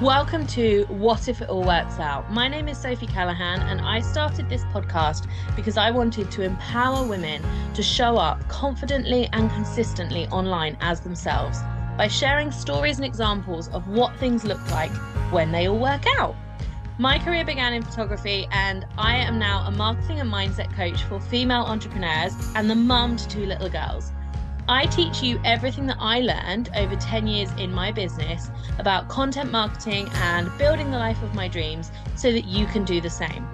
Welcome 0.00 0.46
to 0.46 0.86
What 0.88 1.28
If 1.28 1.42
It 1.42 1.50
All 1.50 1.62
Works 1.62 1.98
Out. 1.98 2.32
My 2.32 2.48
name 2.48 2.68
is 2.68 2.78
Sophie 2.78 3.06
Callahan, 3.06 3.60
and 3.60 3.82
I 3.82 4.00
started 4.00 4.48
this 4.48 4.64
podcast 4.72 5.28
because 5.54 5.76
I 5.76 5.90
wanted 5.90 6.30
to 6.30 6.42
empower 6.42 7.06
women 7.06 7.42
to 7.74 7.82
show 7.82 8.16
up 8.16 8.48
confidently 8.48 9.28
and 9.34 9.50
consistently 9.50 10.26
online 10.28 10.78
as 10.80 11.00
themselves 11.00 11.58
by 11.98 12.08
sharing 12.08 12.50
stories 12.50 12.96
and 12.96 13.04
examples 13.04 13.68
of 13.68 13.88
what 13.88 14.16
things 14.16 14.42
look 14.42 14.70
like 14.70 14.90
when 15.32 15.52
they 15.52 15.68
all 15.68 15.78
work 15.78 16.06
out. 16.16 16.34
My 16.96 17.18
career 17.18 17.44
began 17.44 17.74
in 17.74 17.82
photography, 17.82 18.48
and 18.52 18.86
I 18.96 19.16
am 19.16 19.38
now 19.38 19.66
a 19.66 19.70
marketing 19.70 20.20
and 20.20 20.32
mindset 20.32 20.74
coach 20.74 21.02
for 21.02 21.20
female 21.20 21.64
entrepreneurs 21.64 22.32
and 22.56 22.70
the 22.70 22.74
mum 22.74 23.18
to 23.18 23.28
two 23.28 23.44
little 23.44 23.68
girls. 23.68 24.12
I 24.70 24.86
teach 24.86 25.20
you 25.20 25.40
everything 25.44 25.88
that 25.88 25.96
I 25.98 26.20
learned 26.20 26.70
over 26.76 26.94
10 26.94 27.26
years 27.26 27.50
in 27.58 27.72
my 27.72 27.90
business 27.90 28.52
about 28.78 29.08
content 29.08 29.50
marketing 29.50 30.08
and 30.14 30.48
building 30.58 30.92
the 30.92 30.96
life 30.96 31.20
of 31.24 31.34
my 31.34 31.48
dreams 31.48 31.90
so 32.14 32.30
that 32.30 32.44
you 32.44 32.66
can 32.66 32.84
do 32.84 33.00
the 33.00 33.10
same. 33.10 33.48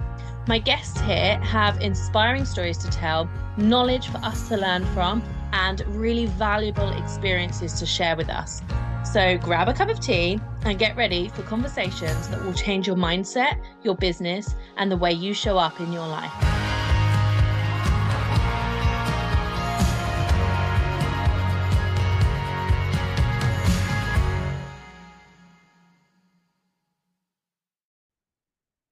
My 0.47 0.59
guests 0.59 1.01
here 1.01 1.39
have 1.39 1.81
inspiring 1.81 2.45
stories 2.45 2.77
to 2.77 2.91
tell, 2.91 3.27
knowledge 3.57 4.09
for 4.09 4.19
us 4.19 4.47
to 4.49 4.57
learn 4.57 4.85
from, 4.93 5.23
and 5.53 5.81
really 5.87 6.27
valuable 6.27 6.89
experiences 6.89 7.79
to 7.79 7.87
share 7.87 8.15
with 8.15 8.29
us. 8.29 8.61
So 9.11 9.39
grab 9.39 9.69
a 9.69 9.73
cup 9.73 9.89
of 9.89 9.99
tea 9.99 10.39
and 10.65 10.77
get 10.77 10.95
ready 10.95 11.29
for 11.29 11.41
conversations 11.41 12.27
that 12.27 12.45
will 12.45 12.53
change 12.53 12.85
your 12.85 12.95
mindset, 12.95 13.59
your 13.81 13.95
business, 13.95 14.55
and 14.75 14.91
the 14.91 14.97
way 14.97 15.13
you 15.13 15.33
show 15.33 15.57
up 15.57 15.79
in 15.79 15.91
your 15.91 16.07
life. 16.07 16.56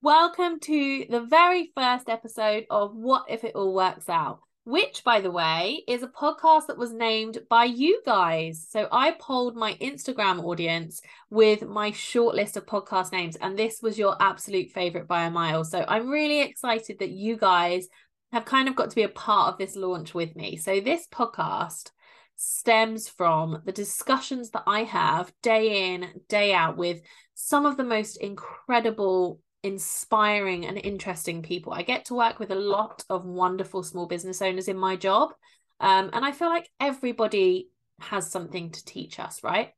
Welcome 0.05 0.59
to 0.59 1.07
the 1.09 1.21
very 1.21 1.71
first 1.75 2.09
episode 2.09 2.67
of 2.69 2.95
What 2.95 3.25
If 3.27 3.43
It 3.43 3.55
All 3.55 3.73
Works 3.73 4.07
Out, 4.07 4.39
which, 4.63 5.03
by 5.03 5.19
the 5.19 5.31
way, 5.31 5.81
is 5.87 6.03
a 6.03 6.07
podcast 6.07 6.67
that 6.67 6.77
was 6.77 6.93
named 6.93 7.39
by 7.49 7.63
you 7.63 8.03
guys. 8.05 8.67
So 8.69 8.87
I 8.91 9.15
polled 9.19 9.55
my 9.55 9.73
Instagram 9.81 10.43
audience 10.43 11.01
with 11.31 11.65
my 11.65 11.89
short 11.89 12.35
list 12.35 12.55
of 12.55 12.67
podcast 12.67 13.13
names, 13.13 13.35
and 13.37 13.57
this 13.57 13.79
was 13.81 13.97
your 13.97 14.15
absolute 14.21 14.69
favorite 14.69 15.07
by 15.07 15.25
a 15.25 15.31
mile. 15.31 15.63
So 15.63 15.83
I'm 15.87 16.07
really 16.11 16.41
excited 16.41 16.99
that 16.99 17.09
you 17.09 17.35
guys 17.35 17.87
have 18.31 18.45
kind 18.45 18.67
of 18.67 18.75
got 18.75 18.91
to 18.91 18.95
be 18.95 19.01
a 19.01 19.09
part 19.09 19.53
of 19.53 19.57
this 19.57 19.75
launch 19.75 20.13
with 20.13 20.35
me. 20.35 20.55
So 20.57 20.81
this 20.81 21.07
podcast 21.07 21.89
stems 22.35 23.09
from 23.09 23.63
the 23.65 23.71
discussions 23.71 24.51
that 24.51 24.65
I 24.67 24.83
have 24.83 25.33
day 25.41 25.95
in, 25.95 26.21
day 26.29 26.53
out 26.53 26.77
with 26.77 27.01
some 27.33 27.65
of 27.65 27.75
the 27.75 27.83
most 27.83 28.17
incredible 28.17 29.39
inspiring 29.65 30.67
and 30.67 30.77
interesting 30.77 31.41
people. 31.41 31.73
I 31.73 31.81
get 31.81 32.05
to 32.05 32.13
work 32.13 32.37
with 32.37 32.51
a 32.51 32.55
lot 32.55 33.03
of 33.09 33.25
wonderful 33.25 33.81
small 33.81 34.05
business 34.05 34.39
owners 34.43 34.67
in 34.67 34.77
my 34.77 34.95
job. 34.95 35.31
Um, 35.79 36.11
and 36.13 36.23
I 36.23 36.33
feel 36.33 36.49
like 36.49 36.69
everybody 36.79 37.69
has 37.99 38.29
something 38.29 38.69
to 38.69 38.85
teach 38.85 39.19
us, 39.19 39.43
right? 39.43 39.71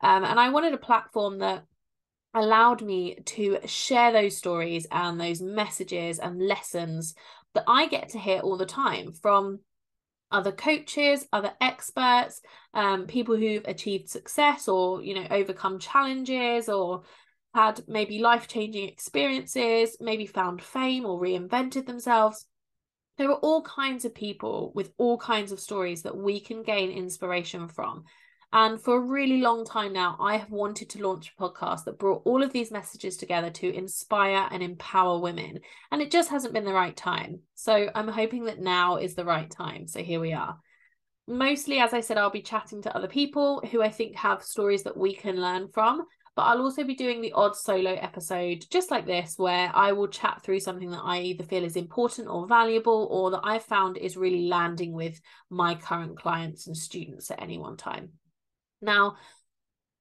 Um, 0.00 0.24
and 0.24 0.40
I 0.40 0.48
wanted 0.48 0.72
a 0.72 0.78
platform 0.78 1.40
that 1.40 1.64
allowed 2.32 2.80
me 2.80 3.16
to 3.26 3.58
share 3.66 4.10
those 4.10 4.38
stories 4.38 4.86
and 4.90 5.20
those 5.20 5.42
messages 5.42 6.18
and 6.18 6.40
lessons 6.40 7.14
that 7.52 7.64
I 7.68 7.88
get 7.88 8.08
to 8.10 8.18
hear 8.18 8.40
all 8.40 8.56
the 8.56 8.64
time 8.64 9.12
from 9.12 9.60
other 10.30 10.52
coaches, 10.52 11.26
other 11.30 11.52
experts, 11.60 12.40
um, 12.72 13.06
people 13.06 13.36
who've 13.36 13.64
achieved 13.66 14.08
success 14.08 14.66
or, 14.66 15.02
you 15.02 15.14
know, 15.14 15.26
overcome 15.30 15.78
challenges 15.78 16.70
or 16.70 17.02
had 17.56 17.80
maybe 17.88 18.18
life 18.18 18.48
changing 18.48 18.86
experiences, 18.86 19.96
maybe 19.98 20.26
found 20.26 20.62
fame 20.62 21.06
or 21.06 21.18
reinvented 21.18 21.86
themselves. 21.86 22.44
There 23.16 23.30
are 23.30 23.38
all 23.38 23.62
kinds 23.62 24.04
of 24.04 24.14
people 24.14 24.72
with 24.74 24.92
all 24.98 25.16
kinds 25.16 25.52
of 25.52 25.58
stories 25.58 26.02
that 26.02 26.14
we 26.14 26.38
can 26.38 26.62
gain 26.62 26.90
inspiration 26.90 27.66
from. 27.68 28.04
And 28.52 28.78
for 28.78 28.96
a 28.96 29.00
really 29.00 29.40
long 29.40 29.64
time 29.64 29.94
now, 29.94 30.18
I 30.20 30.36
have 30.36 30.50
wanted 30.50 30.90
to 30.90 31.02
launch 31.02 31.32
a 31.32 31.42
podcast 31.42 31.84
that 31.84 31.98
brought 31.98 32.22
all 32.26 32.42
of 32.42 32.52
these 32.52 32.70
messages 32.70 33.16
together 33.16 33.48
to 33.48 33.74
inspire 33.74 34.48
and 34.50 34.62
empower 34.62 35.18
women. 35.18 35.60
And 35.90 36.02
it 36.02 36.10
just 36.10 36.28
hasn't 36.28 36.52
been 36.52 36.66
the 36.66 36.74
right 36.74 36.94
time. 36.94 37.40
So 37.54 37.88
I'm 37.94 38.08
hoping 38.08 38.44
that 38.44 38.60
now 38.60 38.98
is 38.98 39.14
the 39.14 39.24
right 39.24 39.50
time. 39.50 39.86
So 39.86 40.00
here 40.00 40.20
we 40.20 40.34
are. 40.34 40.58
Mostly, 41.26 41.78
as 41.78 41.94
I 41.94 42.00
said, 42.00 42.18
I'll 42.18 42.28
be 42.28 42.42
chatting 42.42 42.82
to 42.82 42.94
other 42.94 43.08
people 43.08 43.62
who 43.72 43.82
I 43.82 43.88
think 43.88 44.14
have 44.16 44.42
stories 44.42 44.82
that 44.82 44.96
we 44.96 45.14
can 45.14 45.40
learn 45.40 45.68
from 45.72 46.04
but 46.36 46.42
I'll 46.42 46.60
also 46.60 46.84
be 46.84 46.94
doing 46.94 47.22
the 47.22 47.32
odd 47.32 47.56
solo 47.56 47.92
episode 47.92 48.66
just 48.70 48.90
like 48.90 49.06
this, 49.06 49.38
where 49.38 49.70
I 49.74 49.92
will 49.92 50.06
chat 50.06 50.42
through 50.42 50.60
something 50.60 50.90
that 50.90 51.02
I 51.02 51.22
either 51.22 51.44
feel 51.44 51.64
is 51.64 51.76
important 51.76 52.28
or 52.28 52.46
valuable, 52.46 53.08
or 53.10 53.30
that 53.30 53.40
I've 53.42 53.64
found 53.64 53.96
is 53.96 54.18
really 54.18 54.46
landing 54.46 54.92
with 54.92 55.18
my 55.48 55.74
current 55.74 56.18
clients 56.18 56.66
and 56.66 56.76
students 56.76 57.30
at 57.30 57.40
any 57.42 57.56
one 57.56 57.78
time. 57.78 58.10
Now, 58.82 59.16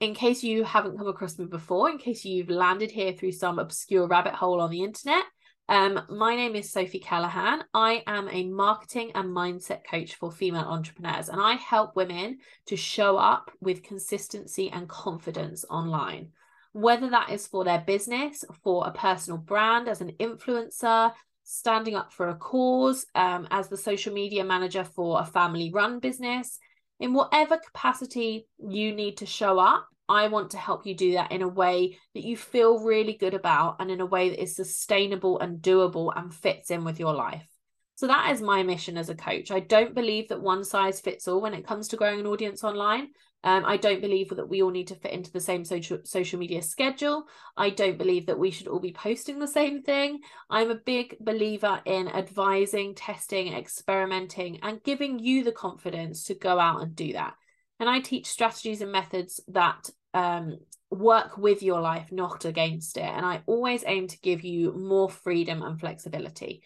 in 0.02 0.14
case 0.14 0.44
you 0.44 0.66
haven't 0.66 0.98
come 0.98 1.08
across 1.08 1.40
me 1.40 1.46
before, 1.46 1.90
in 1.90 1.98
case 1.98 2.26
you've 2.26 2.50
landed 2.50 2.92
here 2.92 3.14
through 3.14 3.32
some 3.32 3.58
obscure 3.58 4.06
rabbit 4.06 4.34
hole 4.34 4.60
on 4.60 4.70
the 4.70 4.84
internet, 4.84 5.24
um, 5.68 6.02
my 6.10 6.36
name 6.36 6.56
is 6.56 6.72
Sophie 6.72 7.00
Callahan. 7.00 7.64
I 7.74 8.04
am 8.06 8.30
a 8.30 8.46
marketing 8.46 9.12
and 9.16 9.36
mindset 9.36 9.80
coach 9.90 10.16
for 10.16 10.32
female 10.32 10.66
entrepreneurs, 10.66 11.28
and 11.28 11.42
I 11.42 11.54
help 11.54 11.96
women 11.96 12.38
to 12.68 12.76
show 12.76 13.18
up 13.18 13.50
with 13.62 13.82
consistency 13.82 14.70
and 14.70 14.88
confidence 14.88 15.66
online. 15.70 16.30
Whether 16.74 17.10
that 17.10 17.32
is 17.32 17.48
for 17.48 17.64
their 17.64 17.80
business, 17.80 18.44
for 18.64 18.86
a 18.86 18.92
personal 18.92 19.40
brand, 19.40 19.88
as 19.88 20.02
an 20.02 20.12
influencer, 20.20 21.14
standing 21.44 21.96
up 21.96 22.14
for 22.14 22.30
a 22.30 22.36
cause, 22.36 23.06
um, 23.16 23.48
as 23.50 23.68
the 23.68 23.78
social 23.78 24.14
media 24.14 24.44
manager 24.44 24.84
for 24.84 25.20
a 25.20 25.26
family 25.26 25.72
run 25.74 26.00
business, 26.00 26.60
in 27.00 27.14
whatever 27.14 27.58
capacity 27.58 28.48
you 28.60 28.94
need 28.94 29.18
to 29.18 29.26
show 29.26 29.58
up, 29.58 29.88
I 30.08 30.28
want 30.28 30.52
to 30.52 30.58
help 30.58 30.86
you 30.86 30.96
do 30.96 31.14
that 31.14 31.32
in 31.32 31.42
a 31.42 31.48
way 31.48 31.98
that 32.14 32.24
you 32.24 32.38
feel 32.38 32.80
really 32.80 33.14
good 33.14 33.34
about 33.34 33.78
and 33.80 33.90
in 33.90 34.02
a 34.02 34.06
way 34.06 34.30
that 34.30 34.42
is 34.42 34.56
sustainable 34.56 35.40
and 35.40 35.62
doable 35.62 36.12
and 36.16 36.34
fits 36.34 36.72
in 36.72 36.84
with 36.84 37.00
your 37.00 37.14
life. 37.14 37.48
So 37.96 38.08
that 38.08 38.32
is 38.32 38.42
my 38.42 38.62
mission 38.62 38.98
as 38.98 39.10
a 39.10 39.16
coach. 39.16 39.52
I 39.52 39.62
don't 39.62 39.96
believe 39.96 40.28
that 40.28 40.42
one 40.42 40.64
size 40.66 41.00
fits 41.00 41.28
all 41.28 41.42
when 41.42 41.54
it 41.54 41.66
comes 41.66 41.88
to 41.88 41.96
growing 41.96 42.20
an 42.20 42.28
audience 42.28 42.64
online. 42.64 43.08
Um, 43.46 43.64
I 43.64 43.78
don't 43.78 44.02
believe 44.02 44.30
that 44.30 44.50
we 44.50 44.64
all 44.64 44.72
need 44.72 44.88
to 44.88 44.96
fit 44.96 45.12
into 45.12 45.32
the 45.32 45.40
same 45.40 45.64
social 45.64 46.00
social 46.04 46.40
media 46.40 46.62
schedule. 46.62 47.26
I 47.56 47.70
don't 47.70 47.98
believe 47.98 48.26
that 48.26 48.40
we 48.40 48.50
should 48.52 48.68
all 48.68 48.80
be 48.80 48.92
posting 48.92 49.40
the 49.40 49.48
same 49.48 49.84
thing. 49.84 50.20
I'm 50.50 50.72
a 50.72 50.76
big 50.76 51.16
believer 51.20 51.80
in 51.86 52.08
advising, 52.10 52.96
testing, 52.96 53.54
experimenting, 53.54 54.60
and 54.62 54.84
giving 54.84 55.20
you 55.20 55.44
the 55.44 55.52
confidence 55.52 56.24
to 56.26 56.34
go 56.34 56.60
out 56.60 56.82
and 56.82 56.96
do 56.96 57.14
that. 57.14 57.36
And 57.80 57.90
I 57.90 58.00
teach 58.00 58.28
strategies 58.28 58.82
and 58.82 58.92
methods 58.92 59.42
that 59.50 59.90
um, 60.14 60.60
work 60.90 61.38
with 61.38 61.62
your 61.62 61.82
life, 61.82 62.12
not 62.12 62.46
against 62.46 62.98
it. 62.98 63.04
And 63.04 63.26
I 63.26 63.42
always 63.46 63.84
aim 63.86 64.08
to 64.08 64.20
give 64.20 64.44
you 64.44 64.74
more 64.74 65.10
freedom 65.10 65.62
and 65.62 65.80
flexibility. 65.80 66.64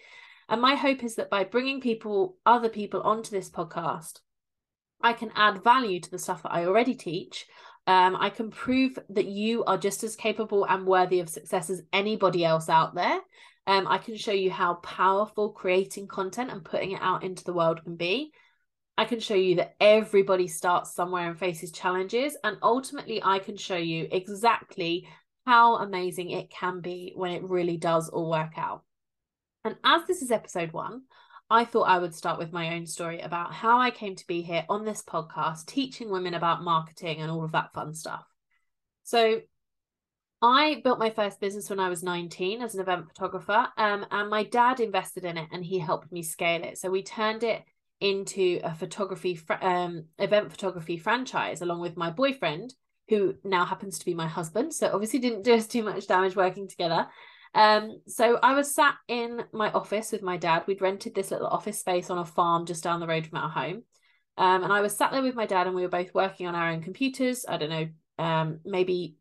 And 0.47 0.62
my 0.62 0.75
hope 0.75 1.03
is 1.03 1.16
that 1.16 1.30
by 1.30 1.44
bringing 1.44 1.81
people, 1.81 2.38
other 2.46 2.70
people 2.70 3.02
onto 3.02 3.31
this 3.31 3.50
podcast, 3.50 4.20
I 5.02 5.14
can 5.14 5.31
add 5.36 5.64
value 5.64 6.00
to 6.00 6.12
the 6.12 6.20
stuff 6.20 6.44
that 6.44 6.53
I 6.53 6.66
already 6.66 6.96
teach. 6.96 7.46
Um, 7.88 8.16
I 8.20 8.30
can 8.30 8.52
prove 8.52 9.00
that 9.09 9.26
you 9.26 9.64
are 9.66 9.78
just 9.78 10.03
as 10.03 10.16
capable 10.16 10.66
and 10.66 10.86
worthy 10.86 11.22
of 11.22 11.30
success 11.30 11.70
as 11.70 11.81
anybody 11.94 12.44
else 12.44 12.70
out 12.70 12.94
there. 12.94 13.20
Um, 13.66 13.88
I 13.88 14.00
can 14.00 14.16
show 14.16 14.31
you 14.31 14.52
how 14.52 14.76
powerful 14.76 15.52
creating 15.52 16.08
content 16.08 16.52
and 16.52 16.66
putting 16.66 16.91
it 16.91 17.02
out 17.02 17.24
into 17.24 17.44
the 17.44 17.53
world 17.53 17.84
can 17.84 17.96
be. 17.96 18.31
I 18.99 19.05
can 19.05 19.21
show 19.21 19.33
you 19.33 19.55
that 19.55 19.75
everybody 19.79 20.49
starts 20.49 20.93
somewhere 20.93 21.29
and 21.29 21.39
faces 21.39 21.71
challenges. 21.71 22.35
And 22.43 22.57
ultimately, 22.61 23.23
I 23.23 23.39
can 23.39 23.55
show 23.55 23.77
you 23.77 24.09
exactly 24.11 25.07
how 25.45 25.77
amazing 25.77 26.31
it 26.31 26.49
can 26.49 26.81
be 26.81 27.13
when 27.16 27.31
it 27.31 27.43
really 27.43 27.78
does 27.78 28.09
all 28.09 28.29
work 28.29 28.57
out. 28.57 28.84
And 29.63 29.78
as 29.85 30.01
this 30.05 30.22
is 30.22 30.31
episode 30.31 30.73
one, 30.73 31.03
I 31.49 31.63
thought 31.63 31.84
I 31.84 31.99
would 31.99 32.13
start 32.13 32.40
with 32.40 32.51
my 32.51 32.75
own 32.75 32.85
story 32.85 33.22
about 33.22 33.53
how 33.53 33.79
I 33.79 33.90
came 33.90 34.17
to 34.17 34.28
be 34.28 34.41
here 34.41 34.66
on 34.67 34.84
this 34.84 35.02
podcast, 35.02 35.66
teaching 35.66 36.09
women 36.09 36.34
about 36.34 36.63
marketing 36.63 37.22
and 37.22 37.31
all 37.31 37.45
of 37.45 37.53
that 37.53 37.73
fun 37.73 37.93
stuff. 37.93 38.25
So, 39.05 39.40
I 40.41 40.81
built 40.84 40.99
my 40.99 41.09
first 41.09 41.40
business 41.40 41.69
when 41.69 41.79
I 41.79 41.87
was 41.87 42.03
19 42.03 42.61
as 42.61 42.75
an 42.75 42.81
event 42.81 43.07
photographer, 43.07 43.69
um, 43.78 44.05
and 44.11 44.29
my 44.29 44.43
dad 44.43 44.81
invested 44.81 45.23
in 45.23 45.37
it 45.37 45.47
and 45.53 45.63
he 45.63 45.79
helped 45.79 46.11
me 46.11 46.22
scale 46.22 46.63
it. 46.66 46.78
So, 46.78 46.91
we 46.91 47.02
turned 47.02 47.43
it 47.43 47.63
into 48.01 48.59
a 48.63 48.73
photography 48.73 49.40
um 49.61 50.05
event 50.17 50.51
photography 50.51 50.97
franchise 50.97 51.61
along 51.61 51.81
with 51.81 51.97
my 51.97 52.09
boyfriend 52.09 52.73
who 53.09 53.35
now 53.43 53.66
happens 53.66 53.99
to 53.99 54.05
be 54.05 54.13
my 54.13 54.28
husband 54.28 54.73
so 54.73 54.90
obviously 54.93 55.19
didn't 55.19 55.43
do 55.43 55.53
us 55.53 55.67
too 55.67 55.84
much 55.84 56.07
damage 56.07 56.35
working 56.35 56.67
together 56.67 57.07
um 57.55 57.99
so 58.07 58.40
i 58.41 58.53
was 58.53 58.73
sat 58.73 58.96
in 59.07 59.43
my 59.51 59.72
office 59.72 60.11
with 60.11 60.22
my 60.22 60.37
dad 60.37 60.63
we'd 60.67 60.81
rented 60.81 61.13
this 61.13 61.31
little 61.31 61.47
office 61.47 61.79
space 61.79 62.09
on 62.09 62.19
a 62.19 62.25
farm 62.25 62.66
just 62.66 62.84
down 62.84 62.99
the 62.99 63.07
road 63.07 63.25
from 63.25 63.40
our 63.40 63.49
home 63.49 63.84
um 64.37 64.63
and 64.63 64.72
i 64.72 64.81
was 64.81 64.95
sat 64.95 65.11
there 65.11 65.23
with 65.23 65.35
my 65.35 65.45
dad 65.45 65.67
and 65.67 65.75
we 65.75 65.81
were 65.81 65.90
both 65.90 66.13
working 66.13 66.47
on 66.47 66.55
our 66.55 66.69
own 66.69 66.81
computers 66.81 67.45
i 67.49 67.57
don't 67.57 67.69
know 67.69 67.87
um 68.17 68.59
maybe 68.63 69.17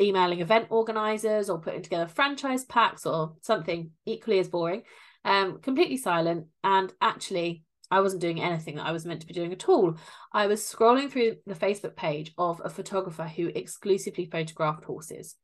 emailing 0.00 0.40
event 0.40 0.66
organizers 0.70 1.50
or 1.50 1.60
putting 1.60 1.82
together 1.82 2.06
franchise 2.06 2.64
packs 2.64 3.06
or 3.06 3.34
something 3.42 3.90
equally 4.06 4.38
as 4.38 4.48
boring. 4.48 4.82
Um, 5.24 5.60
completely 5.60 5.96
silent. 5.96 6.46
And 6.64 6.92
actually, 7.00 7.64
I 7.90 8.00
wasn't 8.00 8.22
doing 8.22 8.40
anything 8.40 8.76
that 8.76 8.86
I 8.86 8.92
was 8.92 9.04
meant 9.04 9.20
to 9.20 9.26
be 9.26 9.34
doing 9.34 9.52
at 9.52 9.68
all. 9.68 9.96
I 10.32 10.46
was 10.46 10.62
scrolling 10.62 11.10
through 11.10 11.36
the 11.46 11.54
Facebook 11.54 11.96
page 11.96 12.32
of 12.38 12.60
a 12.64 12.70
photographer 12.70 13.24
who 13.24 13.48
exclusively 13.48 14.26
photographed 14.26 14.84
horses. 14.84 15.36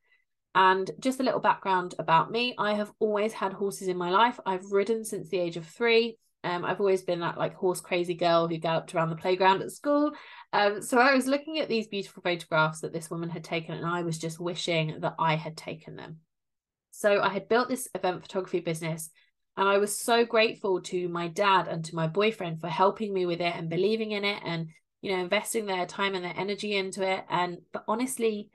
And 0.54 0.90
just 1.00 1.20
a 1.20 1.22
little 1.22 1.40
background 1.40 1.94
about 1.98 2.31
me 2.31 2.54
I 2.58 2.75
have 2.75 2.90
always 2.98 3.32
had 3.32 3.52
horses 3.52 3.88
in 3.88 3.96
my 3.98 4.10
life. 4.10 4.40
I've 4.46 4.72
ridden 4.72 5.04
since 5.04 5.28
the 5.28 5.38
age 5.38 5.56
of 5.56 5.66
three. 5.66 6.19
Um, 6.44 6.64
I've 6.64 6.81
always 6.81 7.02
been 7.02 7.20
that 7.20 7.38
like 7.38 7.54
horse 7.54 7.81
crazy 7.81 8.14
girl 8.14 8.46
who 8.46 8.56
galloped 8.56 8.94
around 8.94 9.10
the 9.10 9.16
playground 9.16 9.62
at 9.62 9.72
school. 9.72 10.12
Um, 10.52 10.81
so 10.81 10.98
I 10.98 11.12
was 11.12 11.26
looking 11.26 11.58
at 11.58 11.69
these 11.69 11.88
beautiful 11.88 12.22
photographs 12.22 12.81
that 12.81 12.93
this 12.93 13.10
woman 13.10 13.28
had 13.28 13.43
taken, 13.43 13.75
and 13.75 13.84
I 13.84 14.02
was 14.02 14.16
just 14.16 14.38
wishing 14.38 15.00
that 15.00 15.16
I 15.19 15.34
had 15.34 15.56
taken 15.56 15.96
them. 15.96 16.19
So 16.93 17.20
I 17.20 17.31
had 17.31 17.48
built 17.48 17.69
this 17.69 17.88
event 17.94 18.22
photography 18.22 18.60
business, 18.60 19.10
and 19.56 19.69
I 19.69 19.79
was 19.79 19.97
so 19.97 20.25
grateful 20.25 20.82
to 20.82 21.08
my 21.08 21.29
dad 21.29 21.69
and 21.69 21.85
to 21.87 21.94
my 21.94 22.06
boyfriend 22.06 22.61
for 22.61 22.69
helping 22.69 23.12
me 23.12 23.25
with 23.26 23.41
it 23.41 23.55
and 23.56 23.70
believing 23.70 24.12
in 24.12 24.25
it 24.25 24.43
and 24.44 24.69
you 25.00 25.12
know 25.12 25.23
investing 25.23 25.67
their 25.67 25.87
time 25.87 26.14
and 26.14 26.25
their 26.25 26.37
energy 26.37 26.76
into 26.76 27.03
it. 27.03 27.25
And 27.29 27.58
but 27.73 27.85
honestly, 27.88 28.50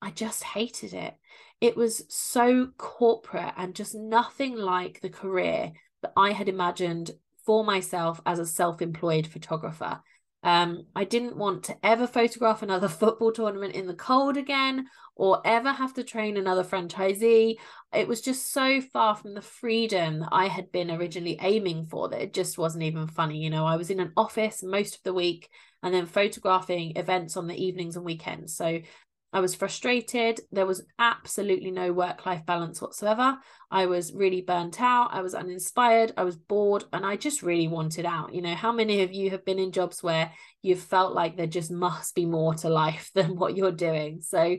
I 0.00 0.10
just 0.10 0.44
hated 0.44 0.94
it. 0.94 1.14
It 1.60 1.76
was 1.76 2.04
so 2.08 2.68
corporate 2.76 3.54
and 3.56 3.74
just 3.74 3.94
nothing 3.94 4.56
like 4.56 5.00
the 5.00 5.08
career 5.08 5.72
that 6.02 6.12
I 6.16 6.32
had 6.32 6.48
imagined 6.48 7.12
for 7.44 7.64
myself 7.64 8.20
as 8.26 8.38
a 8.38 8.46
self 8.46 8.82
employed 8.82 9.26
photographer. 9.26 10.00
Um, 10.46 10.84
I 10.94 11.02
didn't 11.02 11.36
want 11.36 11.64
to 11.64 11.76
ever 11.82 12.06
photograph 12.06 12.62
another 12.62 12.88
football 13.02 13.32
tournament 13.32 13.74
in 13.74 13.88
the 13.88 13.94
cold 13.94 14.36
again 14.36 14.86
or 15.16 15.40
ever 15.44 15.72
have 15.72 15.92
to 15.94 16.04
train 16.04 16.36
another 16.36 16.62
franchisee. 16.62 17.56
It 17.92 18.06
was 18.06 18.20
just 18.20 18.52
so 18.52 18.80
far 18.80 19.16
from 19.16 19.34
the 19.34 19.42
freedom 19.42 20.20
that 20.20 20.28
I 20.30 20.46
had 20.46 20.70
been 20.70 20.92
originally 20.92 21.36
aiming 21.40 21.86
for 21.86 22.08
that 22.10 22.22
it 22.22 22.32
just 22.32 22.58
wasn't 22.58 22.84
even 22.84 23.08
funny. 23.08 23.38
You 23.38 23.50
know, 23.50 23.66
I 23.66 23.74
was 23.74 23.90
in 23.90 23.98
an 23.98 24.12
office 24.16 24.62
most 24.62 24.94
of 24.94 25.02
the 25.02 25.14
week 25.14 25.50
and 25.82 25.92
then 25.92 26.06
photographing 26.06 26.92
events 26.96 27.36
on 27.36 27.48
the 27.48 27.60
evenings 27.60 27.96
and 27.96 28.04
weekends. 28.04 28.54
So 28.54 28.82
I 29.32 29.40
was 29.40 29.54
frustrated. 29.54 30.40
There 30.52 30.66
was 30.66 30.84
absolutely 30.98 31.70
no 31.70 31.92
work 31.92 32.24
life 32.24 32.46
balance 32.46 32.80
whatsoever. 32.80 33.38
I 33.70 33.86
was 33.86 34.12
really 34.12 34.40
burnt 34.40 34.80
out. 34.80 35.10
I 35.12 35.20
was 35.20 35.34
uninspired. 35.34 36.12
I 36.16 36.24
was 36.24 36.36
bored 36.36 36.84
and 36.92 37.04
I 37.04 37.16
just 37.16 37.42
really 37.42 37.68
wanted 37.68 38.06
out. 38.06 38.34
You 38.34 38.42
know, 38.42 38.54
how 38.54 38.72
many 38.72 39.02
of 39.02 39.12
you 39.12 39.30
have 39.30 39.44
been 39.44 39.58
in 39.58 39.72
jobs 39.72 40.02
where 40.02 40.32
you've 40.62 40.80
felt 40.80 41.14
like 41.14 41.36
there 41.36 41.46
just 41.46 41.70
must 41.70 42.14
be 42.14 42.24
more 42.24 42.54
to 42.54 42.68
life 42.68 43.10
than 43.14 43.36
what 43.36 43.56
you're 43.56 43.72
doing? 43.72 44.20
So 44.22 44.56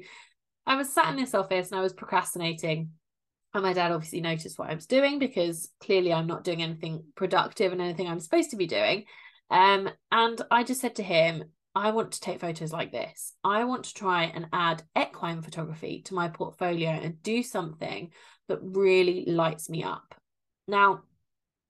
I 0.66 0.76
was 0.76 0.94
sat 0.94 1.10
in 1.10 1.16
this 1.16 1.34
office 1.34 1.72
and 1.72 1.80
I 1.80 1.84
was 1.84 1.94
procrastinating. 1.94 2.92
And 3.54 3.64
my 3.64 3.74
dad 3.74 3.92
obviously 3.92 4.22
noticed 4.22 4.60
what 4.60 4.70
I 4.70 4.76
was 4.76 4.86
doing 4.86 5.18
because 5.18 5.72
clearly 5.80 6.14
I'm 6.14 6.28
not 6.28 6.44
doing 6.44 6.62
anything 6.62 7.06
productive 7.16 7.72
and 7.72 7.82
anything 7.82 8.08
I'm 8.08 8.20
supposed 8.20 8.52
to 8.52 8.58
be 8.58 8.68
doing. 8.68 9.06
Um, 9.50 9.90
and 10.12 10.42
I 10.52 10.64
just 10.64 10.82
said 10.82 10.96
to 10.96 11.04
him, 11.04 11.46
I 11.76 11.92
want 11.92 12.14
to 12.14 12.22
take 12.22 12.40
photos 12.40 12.72
like 12.72 12.92
this. 12.92 13.34
I 13.44 13.64
want 13.66 13.84
to 13.86 13.94
try 13.94 14.24
and 14.24 14.48
add 14.52 14.84
equine 14.98 15.42
photography 15.42 16.02
to 16.06 16.16
my 16.16 16.28
portfolio 16.28 16.90
and 16.90 17.22
do 17.22 17.44
something 17.44 18.12
that 18.48 18.60
really 18.62 19.26
lights 19.28 19.70
me 19.70 19.84
up. 19.84 20.16
Now, 20.68 21.04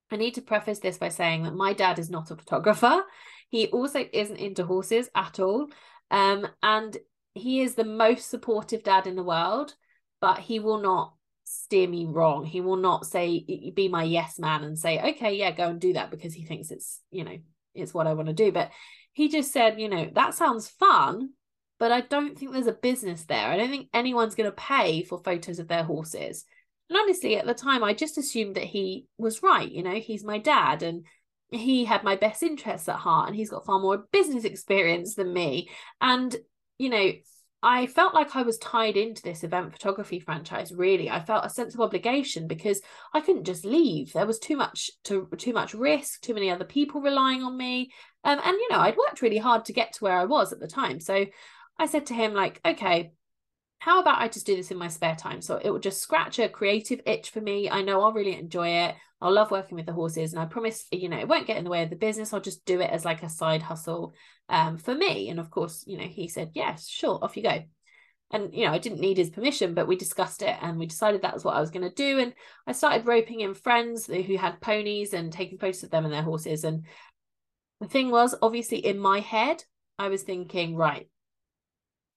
I 0.09 0.15
need 0.15 0.35
to 0.35 0.41
preface 0.41 0.79
this 0.79 0.97
by 0.97 1.09
saying 1.09 1.43
that 1.43 1.55
my 1.55 1.73
dad 1.73 1.99
is 1.99 2.09
not 2.09 2.31
a 2.31 2.35
photographer. 2.35 3.03
He 3.49 3.67
also 3.67 4.05
isn't 4.13 4.37
into 4.37 4.65
horses 4.65 5.09
at 5.13 5.39
all. 5.39 5.67
Um, 6.09 6.47
and 6.63 6.95
he 7.33 7.61
is 7.61 7.75
the 7.75 7.83
most 7.83 8.29
supportive 8.29 8.83
dad 8.83 9.07
in 9.07 9.15
the 9.15 9.23
world, 9.23 9.75
but 10.21 10.39
he 10.39 10.59
will 10.59 10.81
not 10.81 11.13
steer 11.43 11.87
me 11.87 12.05
wrong. 12.05 12.45
He 12.45 12.61
will 12.61 12.77
not 12.77 13.05
say, 13.05 13.71
be 13.75 13.87
my 13.89 14.03
yes 14.03 14.39
man 14.39 14.63
and 14.63 14.77
say, 14.77 14.99
okay, 15.11 15.35
yeah, 15.35 15.51
go 15.51 15.69
and 15.69 15.79
do 15.79 15.93
that 15.93 16.11
because 16.11 16.33
he 16.33 16.45
thinks 16.45 16.71
it's, 16.71 17.01
you 17.11 17.23
know, 17.23 17.37
it's 17.75 17.93
what 17.93 18.07
I 18.07 18.13
want 18.13 18.27
to 18.27 18.33
do. 18.33 18.51
But 18.51 18.71
he 19.17 19.29
just 19.29 19.51
said, 19.51 19.81
you 19.81 19.89
know, 19.89 20.11
that 20.13 20.35
sounds 20.35 20.67
fun, 20.67 21.31
but 21.79 21.91
I 21.91 22.01
don't 22.01 22.37
think 22.37 22.51
there's 22.53 22.67
a 22.67 22.71
business 22.71 23.25
there. 23.25 23.47
I 23.47 23.57
don't 23.57 23.71
think 23.71 23.89
anyone's 23.91 24.35
going 24.35 24.47
to 24.47 24.55
pay 24.55 25.01
for 25.01 25.17
photos 25.17 25.57
of 25.57 25.67
their 25.67 25.83
horses. 25.83 26.45
And 26.87 26.99
honestly, 26.99 27.35
at 27.35 27.47
the 27.47 27.55
time, 27.55 27.83
I 27.83 27.95
just 27.95 28.19
assumed 28.19 28.57
that 28.57 28.65
he 28.65 29.07
was 29.17 29.41
right. 29.41 29.71
You 29.71 29.81
know, 29.81 29.95
he's 29.95 30.23
my 30.23 30.37
dad 30.37 30.83
and 30.83 31.03
he 31.49 31.83
had 31.83 32.03
my 32.03 32.15
best 32.15 32.43
interests 32.43 32.87
at 32.87 32.97
heart 32.97 33.29
and 33.29 33.35
he's 33.35 33.49
got 33.49 33.65
far 33.65 33.79
more 33.79 34.05
business 34.11 34.43
experience 34.43 35.15
than 35.15 35.33
me. 35.33 35.71
And, 35.99 36.35
you 36.77 36.89
know, 36.91 37.11
I 37.63 37.87
felt 37.87 38.13
like 38.13 38.35
I 38.35 38.43
was 38.43 38.57
tied 38.59 38.97
into 38.97 39.21
this 39.23 39.43
event 39.43 39.71
photography 39.71 40.19
franchise 40.19 40.71
really. 40.71 41.09
I 41.09 41.23
felt 41.23 41.45
a 41.45 41.49
sense 41.49 41.73
of 41.73 41.81
obligation 41.81 42.47
because 42.47 42.81
I 43.13 43.21
couldn't 43.21 43.45
just 43.45 43.65
leave. 43.65 44.13
There 44.13 44.27
was 44.27 44.39
too 44.39 44.55
much 44.55 44.91
to 45.05 45.27
too 45.37 45.53
much 45.53 45.73
risk, 45.73 46.21
too 46.21 46.35
many 46.35 46.51
other 46.51 46.65
people 46.65 47.01
relying 47.01 47.41
on 47.41 47.57
me. 47.57 47.91
Um, 48.23 48.39
and 48.43 48.53
you 48.53 48.67
know, 48.69 48.79
I'd 48.79 48.97
worked 48.97 49.21
really 49.21 49.39
hard 49.39 49.65
to 49.65 49.73
get 49.73 49.93
to 49.93 50.03
where 50.03 50.17
I 50.17 50.25
was 50.25 50.53
at 50.53 50.59
the 50.59 50.67
time. 50.67 50.99
So 50.99 51.25
I 51.79 51.85
said 51.87 52.05
to 52.07 52.13
him 52.13 52.33
like, 52.33 52.61
"Okay, 52.63 53.11
how 53.79 53.99
about 54.01 54.21
I 54.21 54.27
just 54.27 54.45
do 54.45 54.55
this 54.55 54.71
in 54.71 54.77
my 54.77 54.87
spare 54.87 55.15
time? 55.15 55.41
So 55.41 55.59
it 55.63 55.69
will 55.69 55.79
just 55.79 56.01
scratch 56.01 56.39
a 56.39 56.49
creative 56.49 57.01
itch 57.05 57.29
for 57.29 57.41
me. 57.41 57.69
I 57.69 57.81
know 57.81 58.01
I'll 58.01 58.13
really 58.13 58.37
enjoy 58.37 58.69
it. 58.69 58.95
I'll 59.19 59.33
love 59.33 59.51
working 59.51 59.75
with 59.75 59.85
the 59.85 59.93
horses. 59.93 60.33
And 60.33 60.41
I 60.41 60.45
promise, 60.45 60.85
you 60.91 61.09
know, 61.09 61.17
it 61.17 61.27
won't 61.27 61.47
get 61.47 61.57
in 61.57 61.63
the 61.63 61.69
way 61.69 61.83
of 61.83 61.89
the 61.89 61.95
business. 61.95 62.33
I'll 62.33 62.39
just 62.39 62.65
do 62.65 62.79
it 62.81 62.89
as 62.89 63.03
like 63.03 63.23
a 63.23 63.29
side 63.29 63.63
hustle 63.63 64.13
um, 64.49 64.77
for 64.77 64.93
me. 64.93 65.29
And 65.29 65.39
of 65.39 65.49
course, 65.49 65.83
you 65.87 65.97
know, 65.97 66.03
he 66.03 66.27
said, 66.27 66.51
yes, 66.53 66.87
sure, 66.87 67.19
off 67.21 67.35
you 67.35 67.43
go. 67.43 67.63
And, 68.29 68.53
you 68.53 68.65
know, 68.65 68.73
I 68.73 68.77
didn't 68.77 68.99
need 68.99 69.17
his 69.17 69.29
permission, 69.29 69.73
but 69.73 69.87
we 69.87 69.95
discussed 69.95 70.41
it 70.41 70.55
and 70.61 70.77
we 70.77 70.85
decided 70.85 71.21
that 71.21 71.33
was 71.33 71.45
what 71.45 71.55
I 71.55 71.61
was 71.61 71.71
going 71.71 71.87
to 71.87 71.95
do. 71.95 72.19
And 72.19 72.33
I 72.67 72.73
started 72.73 73.07
roping 73.07 73.39
in 73.39 73.53
friends 73.53 74.05
who 74.05 74.37
had 74.37 74.59
ponies 74.59 75.13
and 75.13 75.31
taking 75.31 75.57
photos 75.57 75.83
of 75.83 75.91
them 75.91 76.03
and 76.03 76.13
their 76.13 76.23
horses. 76.23 76.63
And 76.63 76.85
the 77.79 77.87
thing 77.87 78.11
was, 78.11 78.35
obviously, 78.41 78.85
in 78.85 78.99
my 78.99 79.21
head, 79.21 79.63
I 79.97 80.09
was 80.09 80.23
thinking, 80.23 80.75
right, 80.75 81.09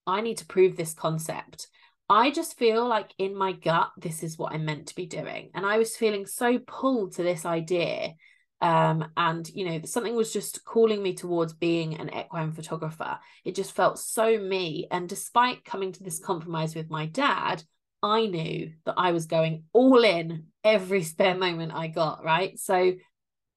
I 0.07 0.21
need 0.21 0.39
to 0.39 0.47
prove 0.47 0.77
this 0.77 0.95
concept. 0.95 1.69
I 2.11 2.33
just 2.33 2.59
feel 2.59 2.89
like 2.89 3.15
in 3.19 3.37
my 3.37 3.53
gut, 3.53 3.93
this 3.97 4.25
is 4.25 4.37
what 4.37 4.53
I'm 4.53 4.65
meant 4.65 4.89
to 4.89 4.97
be 4.97 5.07
doing. 5.07 5.51
And 5.55 5.65
I 5.65 5.79
was 5.79 5.97
feeling 5.97 6.27
so 6.27 6.59
pulled 6.59 7.13
to 7.15 7.23
this 7.23 7.47
idea. 7.47 8.15
Um, 8.61 9.07
and 9.17 9.49
you 9.49 9.65
know, 9.65 9.81
something 9.85 10.17
was 10.17 10.33
just 10.33 10.65
calling 10.65 11.01
me 11.01 11.15
towards 11.15 11.53
being 11.53 12.01
an 12.01 12.11
equine 12.13 12.53
photographer. 12.53 13.21
It 13.45 13.55
just 13.55 13.71
felt 13.71 14.01
so 14.01 14.37
me. 14.37 14.89
And 14.91 15.09
despite 15.09 15.65
coming 15.65 15.93
to 15.93 16.03
this 16.03 16.19
compromise 16.19 16.75
with 16.75 16.91
my 16.91 17.07
dad, 17.07 17.63
I 18.03 18.27
knew 18.27 18.73
that 18.87 18.95
I 18.97 19.13
was 19.13 19.27
going 19.27 19.65
all 19.73 20.03
in 20.03 20.47
every 20.65 21.05
spare 21.05 21.37
moment 21.37 21.73
I 21.73 21.87
got, 21.87 22.25
right? 22.25 22.59
So 22.59 22.95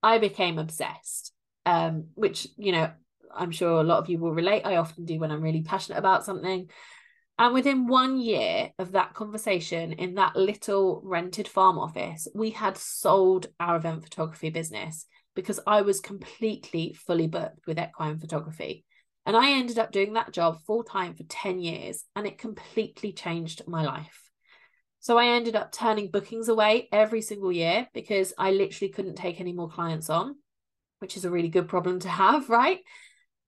I 0.03 0.19
became 0.19 0.59
obsessed. 0.59 1.33
Um, 1.65 2.09
which, 2.13 2.47
you 2.57 2.71
know, 2.73 2.91
I'm 3.33 3.51
sure 3.51 3.79
a 3.79 3.83
lot 3.83 3.97
of 3.97 4.09
you 4.09 4.19
will 4.19 4.33
relate. 4.33 4.61
I 4.63 4.75
often 4.75 5.05
do 5.05 5.17
when 5.17 5.31
I'm 5.31 5.41
really 5.41 5.63
passionate 5.63 5.97
about 5.97 6.23
something. 6.23 6.69
And 7.39 7.53
within 7.53 7.87
one 7.87 8.19
year 8.19 8.71
of 8.77 8.91
that 8.91 9.15
conversation 9.15 9.93
in 9.93 10.15
that 10.15 10.35
little 10.35 11.01
rented 11.03 11.47
farm 11.47 11.79
office, 11.79 12.27
we 12.35 12.51
had 12.51 12.77
sold 12.77 13.47
our 13.59 13.75
event 13.77 14.03
photography 14.03 14.49
business 14.49 15.05
because 15.35 15.59
I 15.65 15.81
was 15.81 15.99
completely 15.99 16.93
fully 16.93 17.27
booked 17.27 17.65
with 17.65 17.79
equine 17.79 18.19
photography. 18.19 18.85
And 19.25 19.35
I 19.35 19.51
ended 19.51 19.79
up 19.79 19.91
doing 19.91 20.13
that 20.13 20.31
job 20.31 20.59
full 20.67 20.83
time 20.83 21.15
for 21.15 21.23
10 21.23 21.59
years, 21.59 22.03
and 22.15 22.27
it 22.27 22.37
completely 22.37 23.13
changed 23.13 23.63
my 23.67 23.83
life. 23.83 24.29
So 24.99 25.17
I 25.17 25.27
ended 25.27 25.55
up 25.55 25.71
turning 25.71 26.11
bookings 26.11 26.49
away 26.49 26.87
every 26.91 27.21
single 27.21 27.51
year 27.51 27.87
because 27.93 28.33
I 28.37 28.51
literally 28.51 28.91
couldn't 28.91 29.15
take 29.15 29.39
any 29.39 29.53
more 29.53 29.69
clients 29.69 30.09
on, 30.09 30.35
which 30.99 31.17
is 31.17 31.25
a 31.25 31.31
really 31.31 31.49
good 31.49 31.67
problem 31.67 31.99
to 32.01 32.09
have, 32.09 32.49
right? 32.49 32.79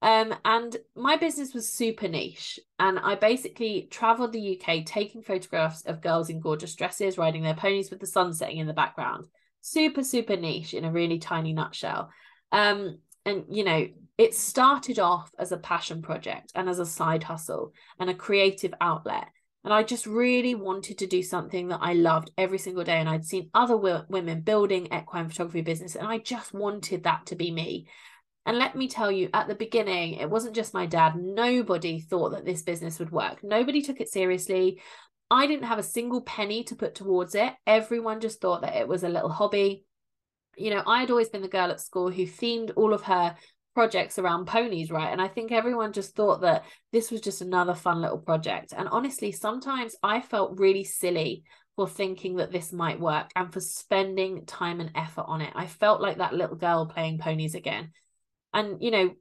Um, 0.06 0.36
and 0.46 0.78
my 0.96 1.18
business 1.18 1.56
was 1.56 1.68
super 1.68 2.08
niche. 2.08 2.60
And 2.78 3.00
I 3.00 3.16
basically 3.16 3.88
traveled 3.90 4.34
the 4.34 4.62
UK 4.62 4.86
taking 4.86 5.24
photographs 5.24 5.82
of 5.82 6.00
girls 6.00 6.30
in 6.30 6.40
gorgeous 6.40 6.76
dresses 6.76 7.18
riding 7.18 7.42
their 7.42 7.56
ponies 7.56 7.90
with 7.90 8.00
the 8.00 8.06
sun 8.06 8.32
setting 8.32 8.60
in 8.60 8.68
the 8.68 8.74
background. 8.74 9.26
Super, 9.62 10.04
super 10.04 10.38
niche 10.38 10.76
in 10.76 10.86
a 10.86 10.92
really 10.92 11.18
tiny 11.18 11.54
nutshell. 11.54 12.12
Um, 12.52 13.00
and, 13.26 13.46
you 13.50 13.64
know, 13.64 13.88
it 14.20 14.36
started 14.36 15.00
off 15.00 15.32
as 15.40 15.52
a 15.52 15.58
passion 15.58 16.04
project 16.04 16.52
and 16.54 16.70
as 16.70 16.78
a 16.78 16.86
side 16.86 17.24
hustle 17.24 17.74
and 18.00 18.08
a 18.08 18.14
creative 18.14 18.76
outlet. 18.80 19.26
And 19.64 19.74
I 19.74 19.82
just 19.82 20.06
really 20.06 20.54
wanted 20.54 21.00
to 21.00 21.08
do 21.08 21.24
something 21.24 21.70
that 21.70 21.80
I 21.82 21.94
loved 21.94 22.30
every 22.38 22.60
single 22.60 22.84
day. 22.84 23.00
And 23.00 23.10
I'd 23.10 23.26
seen 23.26 23.50
other 23.56 23.76
women 23.76 24.42
building 24.42 24.86
equine 24.94 25.30
photography 25.30 25.62
business, 25.62 25.96
and 25.96 26.08
I 26.08 26.20
just 26.20 26.54
wanted 26.54 27.06
that 27.06 27.26
to 27.26 27.36
be 27.36 27.50
me. 27.50 27.88
And 28.46 28.58
let 28.60 28.76
me 28.76 28.88
tell 28.88 29.12
you, 29.12 29.30
at 29.34 29.48
the 29.48 29.56
beginning, 29.56 30.14
it 30.14 30.30
wasn't 30.30 30.56
just 30.56 30.74
my 30.74 30.86
dad. 30.86 31.16
Nobody 31.16 32.00
thought 32.00 32.32
that 32.32 32.46
this 32.46 32.62
business 32.62 33.00
would 33.00 33.12
work. 33.12 33.44
Nobody 33.44 33.82
took 33.82 34.00
it 34.00 34.10
seriously. 34.10 34.82
I 35.32 35.48
didn't 35.48 35.66
have 35.66 35.80
a 35.80 35.84
single 35.84 36.22
penny 36.22 36.64
to 36.66 36.76
put 36.76 36.94
towards 36.94 37.34
it. 37.34 37.54
Everyone 37.66 38.22
just 38.22 38.42
thought 38.42 38.62
that 38.62 38.76
it 38.76 38.88
was 38.88 39.04
a 39.04 39.10
little 39.10 39.30
hobby. 39.30 39.84
You 40.56 40.70
know, 40.70 40.84
I 40.86 41.00
had 41.00 41.10
always 41.10 41.30
been 41.30 41.42
the 41.42 41.48
girl 41.48 41.72
at 41.72 41.82
school 41.82 42.12
who 42.12 42.24
themed 42.24 42.72
all 42.76 42.94
of 42.94 43.02
her 43.04 43.36
projects 43.74 44.20
around 44.20 44.46
ponies, 44.46 44.92
right? 44.92 45.12
And 45.12 45.22
I 45.22 45.28
think 45.28 45.52
everyone 45.52 45.92
just 45.92 46.16
thought 46.16 46.42
that 46.42 46.64
this 46.92 47.12
was 47.12 47.22
just 47.22 47.42
another 47.42 47.74
fun 47.74 48.02
little 48.02 48.20
project. 48.20 48.74
And 48.76 48.88
honestly, 48.88 49.32
sometimes 49.32 49.96
I 50.04 50.22
felt 50.22 50.60
really 50.60 50.84
silly 50.84 51.44
for 51.76 51.88
thinking 51.88 52.38
that 52.38 52.52
this 52.52 52.72
might 52.72 53.00
work 53.00 53.32
and 53.36 53.52
for 53.52 53.60
spending 53.60 54.46
time 54.46 54.80
and 54.80 54.92
effort 54.96 55.26
on 55.28 55.42
it. 55.42 55.52
I 55.56 55.68
felt 55.68 56.00
like 56.00 56.20
that 56.20 56.34
little 56.34 56.56
girl 56.56 56.86
playing 56.86 57.18
ponies 57.18 57.54
again. 57.54 57.92
And, 58.56 58.82
you 58.82 58.90
know, 58.90 59.14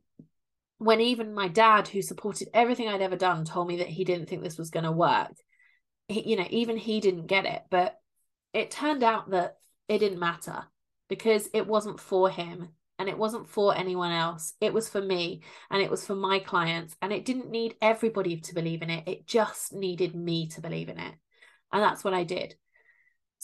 when 0.78 1.00
even 1.00 1.34
my 1.34 1.48
dad, 1.48 1.88
who 1.88 2.00
supported 2.00 2.48
everything 2.54 2.88
I'd 2.88 3.02
ever 3.02 3.16
done, 3.16 3.44
told 3.44 3.68
me 3.68 3.78
that 3.78 3.88
he 3.88 4.04
didn't 4.04 4.28
think 4.28 4.42
this 4.42 4.56
was 4.56 4.70
going 4.70 4.84
to 4.84 4.92
work, 4.92 5.32
he, 6.08 6.30
you 6.30 6.36
know, 6.36 6.46
even 6.50 6.76
he 6.76 7.00
didn't 7.00 7.26
get 7.26 7.44
it. 7.44 7.62
But 7.70 7.98
it 8.52 8.70
turned 8.70 9.02
out 9.02 9.30
that 9.30 9.58
it 9.88 9.98
didn't 9.98 10.20
matter 10.20 10.64
because 11.08 11.48
it 11.52 11.66
wasn't 11.66 12.00
for 12.00 12.30
him 12.30 12.68
and 12.98 13.08
it 13.08 13.18
wasn't 13.18 13.48
for 13.48 13.76
anyone 13.76 14.12
else. 14.12 14.54
It 14.60 14.72
was 14.72 14.88
for 14.88 15.02
me 15.02 15.42
and 15.70 15.82
it 15.82 15.90
was 15.90 16.06
for 16.06 16.14
my 16.14 16.38
clients. 16.38 16.94
And 17.02 17.12
it 17.12 17.24
didn't 17.24 17.50
need 17.50 17.74
everybody 17.82 18.40
to 18.40 18.54
believe 18.54 18.82
in 18.82 18.90
it, 18.90 19.08
it 19.08 19.26
just 19.26 19.72
needed 19.72 20.14
me 20.14 20.46
to 20.48 20.60
believe 20.60 20.88
in 20.88 20.98
it. 20.98 21.14
And 21.72 21.82
that's 21.82 22.04
what 22.04 22.14
I 22.14 22.22
did. 22.22 22.54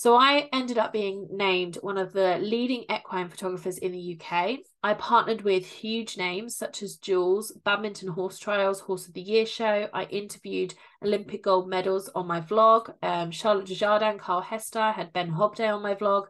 So 0.01 0.17
I 0.17 0.49
ended 0.51 0.79
up 0.79 0.95
being 0.95 1.29
named 1.31 1.77
one 1.83 1.99
of 1.99 2.15
the 2.15 2.39
leading 2.39 2.85
equine 2.91 3.29
photographers 3.29 3.77
in 3.77 3.93
the 3.93 4.19
UK. 4.19 4.61
I 4.83 4.95
partnered 4.95 5.43
with 5.43 5.67
huge 5.67 6.17
names 6.17 6.57
such 6.57 6.83
as 6.83 6.97
Joules, 6.97 7.53
Badminton 7.65 8.09
Horse 8.09 8.39
Trials, 8.39 8.81
Horse 8.81 9.07
of 9.07 9.13
the 9.13 9.21
Year 9.21 9.45
show. 9.45 9.91
I 9.93 10.05
interviewed 10.05 10.73
Olympic 11.05 11.43
gold 11.43 11.69
medals 11.69 12.09
on 12.15 12.27
my 12.27 12.41
vlog. 12.41 12.95
Um, 13.03 13.31
Charlotte 13.31 13.67
Dujardin, 13.67 14.19
Carl 14.19 14.41
Hester, 14.41 14.91
had 14.91 15.13
Ben 15.13 15.31
Hobday 15.31 15.69
on 15.69 15.83
my 15.83 15.95
vlog. 15.95 16.29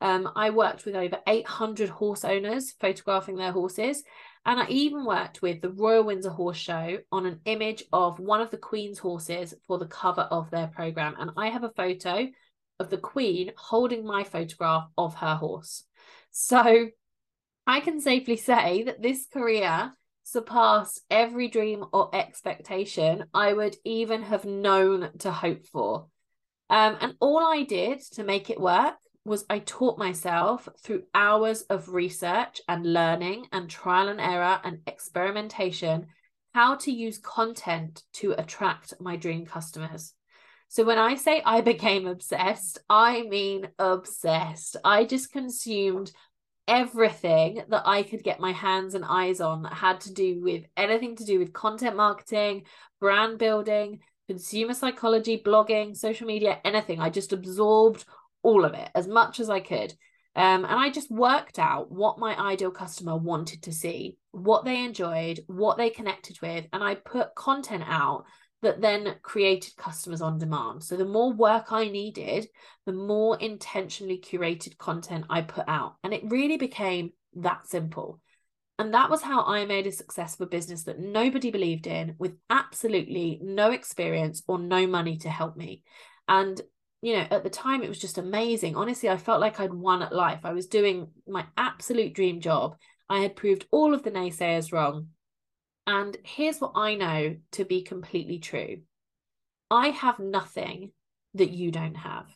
Um, 0.00 0.30
I 0.34 0.48
worked 0.48 0.86
with 0.86 0.94
over 0.94 1.18
800 1.26 1.90
horse 1.90 2.24
owners 2.24 2.72
photographing 2.80 3.36
their 3.36 3.52
horses. 3.52 4.02
And 4.46 4.58
I 4.58 4.66
even 4.68 5.04
worked 5.04 5.42
with 5.42 5.60
the 5.60 5.68
Royal 5.68 6.04
Windsor 6.04 6.30
Horse 6.30 6.56
Show 6.56 6.96
on 7.12 7.26
an 7.26 7.40
image 7.44 7.84
of 7.92 8.18
one 8.18 8.40
of 8.40 8.50
the 8.50 8.56
Queen's 8.56 8.98
horses 8.98 9.52
for 9.66 9.76
the 9.76 9.84
cover 9.84 10.22
of 10.22 10.50
their 10.50 10.68
programme. 10.68 11.16
And 11.18 11.32
I 11.36 11.48
have 11.48 11.64
a 11.64 11.72
photo 11.76 12.26
of 12.80 12.90
the 12.90 12.98
Queen 12.98 13.52
holding 13.56 14.04
my 14.04 14.24
photograph 14.24 14.88
of 14.98 15.14
her 15.16 15.36
horse. 15.36 15.84
So 16.30 16.88
I 17.66 17.80
can 17.80 18.00
safely 18.00 18.36
say 18.36 18.82
that 18.84 19.02
this 19.02 19.26
career 19.32 19.92
surpassed 20.24 21.00
every 21.10 21.48
dream 21.48 21.84
or 21.92 22.14
expectation 22.14 23.24
I 23.34 23.52
would 23.52 23.76
even 23.84 24.22
have 24.22 24.44
known 24.44 25.10
to 25.18 25.30
hope 25.30 25.66
for. 25.66 26.06
Um, 26.68 26.96
and 27.00 27.14
all 27.20 27.44
I 27.44 27.64
did 27.64 28.00
to 28.12 28.24
make 28.24 28.48
it 28.48 28.60
work 28.60 28.94
was 29.24 29.44
I 29.50 29.58
taught 29.58 29.98
myself 29.98 30.68
through 30.82 31.04
hours 31.14 31.62
of 31.62 31.90
research 31.90 32.60
and 32.68 32.92
learning 32.92 33.46
and 33.52 33.68
trial 33.68 34.08
and 34.08 34.20
error 34.20 34.60
and 34.64 34.80
experimentation 34.86 36.06
how 36.54 36.76
to 36.76 36.90
use 36.90 37.18
content 37.18 38.02
to 38.14 38.32
attract 38.32 38.94
my 39.00 39.16
dream 39.16 39.46
customers. 39.46 40.14
So 40.70 40.84
when 40.84 40.98
I 40.98 41.16
say 41.16 41.42
I 41.44 41.62
became 41.62 42.06
obsessed, 42.06 42.78
I 42.88 43.22
mean 43.22 43.66
obsessed. 43.80 44.76
I 44.84 45.04
just 45.04 45.32
consumed 45.32 46.12
everything 46.68 47.64
that 47.70 47.82
I 47.84 48.04
could 48.04 48.22
get 48.22 48.38
my 48.38 48.52
hands 48.52 48.94
and 48.94 49.04
eyes 49.04 49.40
on 49.40 49.64
that 49.64 49.72
had 49.72 50.00
to 50.02 50.12
do 50.14 50.40
with 50.40 50.62
anything 50.76 51.16
to 51.16 51.24
do 51.24 51.40
with 51.40 51.52
content 51.52 51.96
marketing, 51.96 52.66
brand 53.00 53.38
building, 53.38 53.98
consumer 54.28 54.72
psychology, 54.72 55.42
blogging, 55.44 55.96
social 55.96 56.28
media, 56.28 56.60
anything. 56.64 57.00
I 57.00 57.10
just 57.10 57.32
absorbed 57.32 58.04
all 58.44 58.64
of 58.64 58.74
it 58.74 58.90
as 58.94 59.08
much 59.08 59.40
as 59.40 59.50
I 59.50 59.58
could. 59.58 59.92
Um, 60.36 60.64
and 60.64 60.78
I 60.78 60.90
just 60.90 61.10
worked 61.10 61.58
out 61.58 61.90
what 61.90 62.20
my 62.20 62.38
ideal 62.38 62.70
customer 62.70 63.16
wanted 63.16 63.64
to 63.64 63.72
see, 63.72 64.18
what 64.30 64.64
they 64.64 64.84
enjoyed, 64.84 65.40
what 65.48 65.78
they 65.78 65.90
connected 65.90 66.40
with, 66.40 66.66
and 66.72 66.84
I 66.84 66.94
put 66.94 67.34
content 67.34 67.82
out 67.88 68.26
that 68.62 68.80
then 68.80 69.16
created 69.22 69.76
customers 69.76 70.20
on 70.20 70.38
demand. 70.38 70.82
So 70.82 70.96
the 70.96 71.04
more 71.04 71.32
work 71.32 71.72
I 71.72 71.88
needed, 71.88 72.48
the 72.86 72.92
more 72.92 73.38
intentionally 73.38 74.18
curated 74.18 74.76
content 74.76 75.24
I 75.30 75.42
put 75.42 75.68
out. 75.68 75.96
And 76.04 76.12
it 76.12 76.22
really 76.24 76.56
became 76.56 77.12
that 77.36 77.66
simple. 77.66 78.20
And 78.78 78.94
that 78.94 79.10
was 79.10 79.22
how 79.22 79.44
I 79.44 79.66
made 79.66 79.86
a 79.86 79.92
successful 79.92 80.46
business 80.46 80.84
that 80.84 80.98
nobody 80.98 81.50
believed 81.50 81.86
in 81.86 82.14
with 82.18 82.36
absolutely 82.48 83.38
no 83.42 83.70
experience 83.70 84.42
or 84.46 84.58
no 84.58 84.86
money 84.86 85.18
to 85.18 85.30
help 85.30 85.56
me. 85.56 85.82
And 86.28 86.60
you 87.02 87.14
know, 87.14 87.26
at 87.30 87.42
the 87.42 87.50
time 87.50 87.82
it 87.82 87.88
was 87.88 87.98
just 87.98 88.18
amazing. 88.18 88.76
Honestly, 88.76 89.08
I 89.08 89.16
felt 89.16 89.40
like 89.40 89.58
I'd 89.58 89.72
won 89.72 90.02
at 90.02 90.14
life. 90.14 90.40
I 90.44 90.52
was 90.52 90.66
doing 90.66 91.08
my 91.26 91.46
absolute 91.56 92.12
dream 92.12 92.40
job. 92.40 92.76
I 93.08 93.20
had 93.20 93.36
proved 93.36 93.66
all 93.70 93.94
of 93.94 94.02
the 94.02 94.10
naysayers 94.10 94.72
wrong. 94.72 95.08
And 95.90 96.16
here's 96.22 96.60
what 96.60 96.72
I 96.76 96.94
know 96.94 97.36
to 97.52 97.64
be 97.64 97.82
completely 97.82 98.38
true 98.38 98.82
I 99.72 99.88
have 99.88 100.20
nothing 100.20 100.92
that 101.34 101.50
you 101.50 101.72
don't 101.72 101.96
have. 101.96 102.26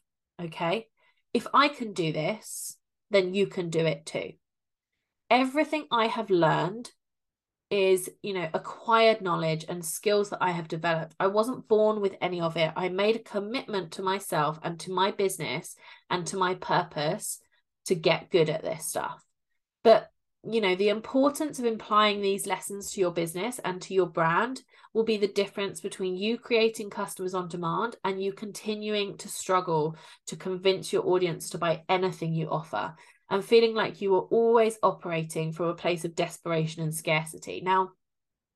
Okay. 0.43 0.89
If 1.33 1.47
I 1.55 1.69
can 1.69 1.93
do 1.93 2.13
this, 2.13 2.77
then 3.11 3.33
you 3.33 3.47
can 3.47 3.71
do 3.71 3.79
it 3.87 4.07
too. 4.07 4.33
Everything 5.31 5.87
I 5.93 6.07
have 6.07 6.31
learned 6.31 6.91
is 7.71 8.11
you 8.23 8.35
know 8.35 8.49
acquired 8.53 9.23
knowledge 9.23 9.65
and 9.71 9.83
skills 9.83 10.29
that 10.29 10.43
i 10.43 10.51
have 10.51 10.69
developed 10.69 11.15
i 11.19 11.27
wasn't 11.27 11.67
born 11.67 12.03
with 12.03 12.15
any 12.21 12.39
of 12.39 12.59
it 12.59 12.71
i 12.77 12.91
made 12.91 13.17
a 13.17 13.31
commitment 13.31 13.91
to 13.91 14.03
myself 14.03 14.61
and 14.63 14.79
to 14.79 14.93
my 14.93 15.11
business 15.11 15.75
and 16.11 16.27
to 16.27 16.37
my 16.37 16.55
purpose 16.55 17.41
to 17.87 17.95
get 17.95 18.31
good 18.31 18.51
at 18.51 18.63
this 18.63 18.85
stuff 18.85 19.25
but 19.83 20.11
you 20.49 20.61
know 20.61 20.75
the 20.75 20.89
importance 20.89 21.59
of 21.59 21.65
implying 21.65 22.21
these 22.21 22.47
lessons 22.47 22.91
to 22.91 23.01
your 23.01 23.11
business 23.11 23.59
and 23.65 23.81
to 23.83 23.95
your 23.95 24.07
brand 24.07 24.63
will 24.93 25.05
be 25.05 25.17
the 25.17 25.29
difference 25.29 25.81
between 25.81 26.17
you 26.17 26.39
creating 26.39 26.91
customers 26.91 27.35
on 27.35 27.49
demand 27.49 27.97
and 28.05 28.23
you 28.23 28.33
continuing 28.33 29.17
to 29.19 29.29
struggle 29.29 29.97
to 30.27 30.37
convince 30.37 30.93
your 30.93 31.07
audience 31.07 31.51
to 31.51 31.59
buy 31.59 31.83
anything 31.89 32.33
you 32.33 32.49
offer 32.49 32.95
and 33.31 33.45
feeling 33.45 33.75
like 33.75 34.01
you 34.01 34.15
are 34.15 34.29
always 34.31 34.79
operating 34.83 35.53
from 35.53 35.67
a 35.67 35.75
place 35.75 36.05
of 36.05 36.15
desperation 36.15 36.83
and 36.83 36.95
scarcity. 36.95 37.61
Now, 37.65 37.93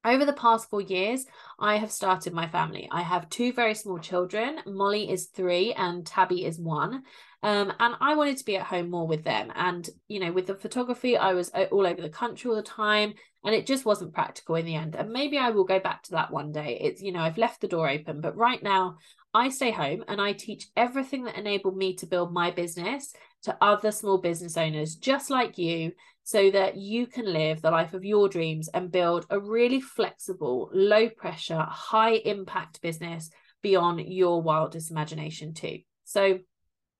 over 0.04 0.24
the 0.24 0.32
past 0.32 0.70
four 0.70 0.80
years, 0.80 1.26
I 1.58 1.76
have 1.76 1.90
started 1.90 2.32
my 2.32 2.48
family. 2.48 2.88
I 2.90 3.02
have 3.02 3.28
two 3.28 3.52
very 3.52 3.74
small 3.74 3.98
children. 3.98 4.60
Molly 4.66 5.10
is 5.10 5.26
three 5.26 5.72
and 5.74 6.06
Tabby 6.06 6.44
is 6.44 6.58
one. 6.58 7.02
Um, 7.42 7.72
and 7.78 7.94
I 8.00 8.14
wanted 8.14 8.36
to 8.38 8.44
be 8.44 8.56
at 8.56 8.66
home 8.66 8.90
more 8.90 9.06
with 9.06 9.24
them. 9.24 9.52
And, 9.54 9.88
you 10.08 10.20
know, 10.20 10.32
with 10.32 10.46
the 10.46 10.54
photography, 10.54 11.16
I 11.16 11.34
was 11.34 11.50
uh, 11.54 11.66
all 11.70 11.86
over 11.86 12.00
the 12.00 12.08
country 12.08 12.48
all 12.48 12.56
the 12.56 12.62
time 12.62 13.14
and 13.44 13.54
it 13.54 13.66
just 13.66 13.84
wasn't 13.84 14.14
practical 14.14 14.56
in 14.56 14.66
the 14.66 14.74
end. 14.74 14.94
And 14.94 15.10
maybe 15.10 15.38
I 15.38 15.50
will 15.50 15.64
go 15.64 15.78
back 15.78 16.02
to 16.04 16.12
that 16.12 16.32
one 16.32 16.52
day. 16.52 16.78
It's, 16.80 17.02
you 17.02 17.12
know, 17.12 17.20
I've 17.20 17.38
left 17.38 17.60
the 17.60 17.68
door 17.68 17.88
open, 17.88 18.20
but 18.20 18.36
right 18.36 18.62
now 18.62 18.96
I 19.34 19.50
stay 19.50 19.70
home 19.70 20.04
and 20.08 20.20
I 20.20 20.32
teach 20.32 20.68
everything 20.76 21.24
that 21.24 21.36
enabled 21.36 21.76
me 21.76 21.94
to 21.96 22.06
build 22.06 22.32
my 22.32 22.50
business 22.50 23.12
to 23.42 23.56
other 23.60 23.90
small 23.92 24.18
business 24.18 24.56
owners 24.56 24.96
just 24.96 25.30
like 25.30 25.58
you 25.58 25.92
so 26.24 26.50
that 26.50 26.76
you 26.76 27.06
can 27.06 27.24
live 27.24 27.62
the 27.62 27.70
life 27.70 27.94
of 27.94 28.04
your 28.04 28.28
dreams 28.28 28.68
and 28.74 28.92
build 28.92 29.24
a 29.30 29.40
really 29.40 29.80
flexible, 29.80 30.68
low 30.74 31.08
pressure, 31.08 31.64
high 31.66 32.16
impact 32.16 32.82
business 32.82 33.30
beyond 33.62 34.00
your 34.00 34.42
wildest 34.42 34.90
imagination, 34.90 35.54
too. 35.54 35.78
So, 36.04 36.38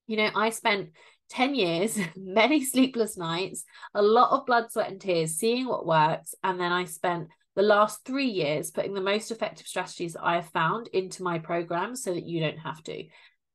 you 0.06 0.16
know, 0.16 0.30
I 0.34 0.48
spent 0.48 0.92
10 1.28 1.54
years, 1.54 1.98
many 2.16 2.64
sleepless 2.64 3.18
nights, 3.18 3.64
a 3.94 4.00
lot 4.02 4.30
of 4.30 4.46
blood, 4.46 4.72
sweat, 4.72 4.90
and 4.90 4.98
tears 4.98 5.34
seeing 5.34 5.66
what 5.66 5.86
works. 5.86 6.34
And 6.42 6.58
then 6.58 6.72
I 6.72 6.84
spent 6.84 7.28
the 7.54 7.62
last 7.62 8.04
three 8.04 8.30
years 8.30 8.70
putting 8.70 8.94
the 8.94 9.00
most 9.00 9.30
effective 9.30 9.66
strategies 9.66 10.14
that 10.14 10.24
I 10.24 10.36
have 10.36 10.48
found 10.48 10.88
into 10.88 11.22
my 11.22 11.38
program 11.38 11.96
so 11.96 12.14
that 12.14 12.24
you 12.24 12.40
don't 12.40 12.60
have 12.60 12.82
to. 12.84 13.04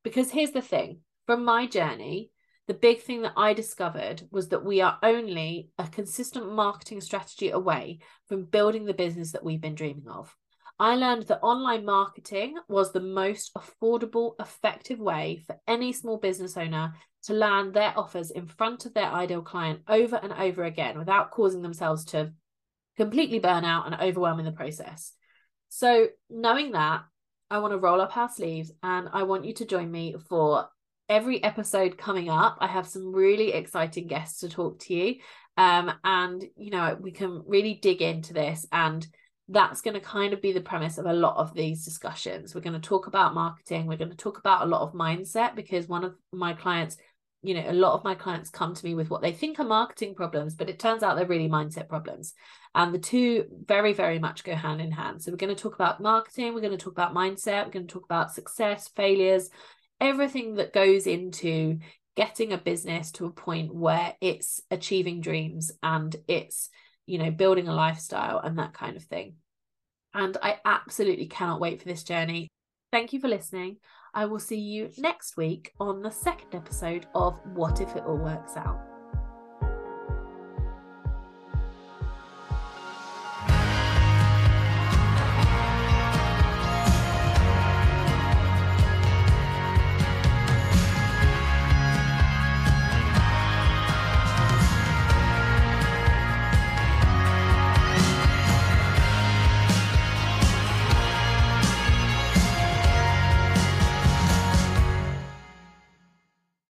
Because 0.03 0.29
here's 0.29 0.51
the 0.51 0.61
thing 0.61 0.99
from 1.25 1.45
my 1.45 1.65
journey, 1.65 2.29
the 2.67 2.73
big 2.73 3.01
thing 3.01 3.23
that 3.23 3.33
I 3.35 3.53
discovered 3.53 4.23
was 4.31 4.49
that 4.49 4.63
we 4.63 4.81
are 4.81 4.97
only 5.03 5.69
a 5.77 5.87
consistent 5.87 6.51
marketing 6.51 7.01
strategy 7.01 7.49
away 7.49 7.99
from 8.27 8.45
building 8.45 8.85
the 8.85 8.93
business 8.93 9.33
that 9.33 9.43
we've 9.43 9.61
been 9.61 9.75
dreaming 9.75 10.07
of. 10.07 10.33
I 10.79 10.95
learned 10.95 11.23
that 11.27 11.43
online 11.43 11.85
marketing 11.85 12.55
was 12.67 12.91
the 12.91 12.99
most 12.99 13.51
affordable, 13.53 14.33
effective 14.39 14.99
way 14.99 15.43
for 15.45 15.55
any 15.67 15.93
small 15.93 16.17
business 16.17 16.57
owner 16.57 16.93
to 17.23 17.33
land 17.33 17.73
their 17.73 17.93
offers 17.97 18.31
in 18.31 18.47
front 18.47 18.85
of 18.85 18.93
their 18.93 19.11
ideal 19.11 19.41
client 19.41 19.81
over 19.87 20.15
and 20.15 20.33
over 20.33 20.63
again 20.63 20.97
without 20.97 21.31
causing 21.31 21.61
themselves 21.61 22.05
to 22.05 22.33
completely 22.97 23.39
burn 23.39 23.65
out 23.65 23.85
and 23.85 24.01
overwhelm 24.01 24.39
in 24.39 24.45
the 24.45 24.51
process. 24.51 25.13
So, 25.69 26.07
knowing 26.29 26.71
that, 26.71 27.03
I 27.49 27.59
want 27.59 27.73
to 27.73 27.77
roll 27.77 28.01
up 28.01 28.17
our 28.17 28.29
sleeves 28.29 28.71
and 28.81 29.09
I 29.13 29.23
want 29.23 29.45
you 29.45 29.53
to 29.55 29.65
join 29.65 29.91
me 29.91 30.15
for 30.27 30.67
every 31.09 31.43
episode 31.43 31.97
coming 31.97 32.29
up. 32.29 32.57
I 32.59 32.67
have 32.67 32.87
some 32.87 33.13
really 33.13 33.53
exciting 33.53 34.07
guests 34.07 34.39
to 34.39 34.49
talk 34.49 34.79
to 34.79 34.93
you. 34.93 35.15
Um, 35.57 35.91
and, 36.03 36.43
you 36.55 36.71
know, 36.71 36.97
we 36.99 37.11
can 37.11 37.43
really 37.45 37.75
dig 37.75 38.01
into 38.01 38.33
this. 38.33 38.65
And 38.71 39.05
that's 39.49 39.81
going 39.81 39.95
to 39.95 39.99
kind 39.99 40.33
of 40.33 40.41
be 40.41 40.53
the 40.53 40.61
premise 40.61 40.97
of 40.97 41.05
a 41.05 41.13
lot 41.13 41.37
of 41.37 41.53
these 41.53 41.85
discussions. 41.85 42.55
We're 42.55 42.61
going 42.61 42.79
to 42.79 42.87
talk 42.87 43.07
about 43.07 43.33
marketing. 43.33 43.85
We're 43.85 43.97
going 43.97 44.11
to 44.11 44.17
talk 44.17 44.39
about 44.39 44.63
a 44.63 44.69
lot 44.69 44.81
of 44.81 44.93
mindset 44.93 45.55
because 45.55 45.87
one 45.87 46.03
of 46.03 46.15
my 46.31 46.53
clients 46.53 46.97
you 47.43 47.53
know, 47.53 47.65
a 47.67 47.73
lot 47.73 47.93
of 47.93 48.05
my 48.05 48.15
clients 48.15 48.49
come 48.49 48.73
to 48.73 48.85
me 48.85 48.95
with 48.95 49.09
what 49.09 49.21
they 49.21 49.33
think 49.33 49.59
are 49.59 49.65
marketing 49.65 50.15
problems, 50.15 50.55
but 50.55 50.69
it 50.69 50.79
turns 50.79 51.03
out 51.03 51.17
they're 51.17 51.25
really 51.25 51.49
mindset 51.49 51.89
problems. 51.89 52.33
And 52.73 52.93
the 52.93 52.99
two 52.99 53.45
very, 53.65 53.91
very 53.91 54.17
much 54.17 54.45
go 54.45 54.55
hand 54.55 54.79
in 54.79 54.91
hand. 54.91 55.21
So 55.21 55.29
we're 55.29 55.37
going 55.37 55.53
to 55.53 55.61
talk 55.61 55.75
about 55.75 56.01
marketing, 56.01 56.53
we're 56.53 56.61
going 56.61 56.71
to 56.71 56.83
talk 56.83 56.93
about 56.93 57.13
mindset, 57.13 57.65
we're 57.65 57.73
going 57.73 57.85
to 57.87 57.93
talk 57.93 58.05
about 58.05 58.31
success, 58.31 58.87
failures, 58.95 59.49
everything 59.99 60.55
that 60.55 60.73
goes 60.73 61.07
into 61.07 61.79
getting 62.15 62.53
a 62.53 62.57
business 62.57 63.11
to 63.13 63.25
a 63.25 63.31
point 63.31 63.73
where 63.73 64.15
it's 64.21 64.61
achieving 64.69 65.21
dreams 65.21 65.71
and 65.81 66.15
it's, 66.27 66.69
you 67.05 67.17
know, 67.17 67.31
building 67.31 67.67
a 67.67 67.73
lifestyle 67.73 68.39
and 68.39 68.59
that 68.59 68.73
kind 68.73 68.95
of 68.95 69.03
thing. 69.03 69.35
And 70.13 70.37
I 70.41 70.59
absolutely 70.63 71.27
cannot 71.27 71.59
wait 71.59 71.81
for 71.81 71.87
this 71.87 72.03
journey. 72.03 72.49
Thank 72.91 73.13
you 73.13 73.19
for 73.19 73.27
listening. 73.27 73.77
I 74.13 74.25
will 74.25 74.39
see 74.39 74.59
you 74.59 74.91
next 74.99 75.37
week 75.37 75.71
on 75.79 76.03
the 76.03 76.11
second 76.11 76.53
episode 76.53 77.07
of 77.15 77.39
What 77.55 77.81
If 77.81 77.95
It 77.95 78.03
All 78.03 78.17
Works 78.17 78.55
Out. 78.55 78.92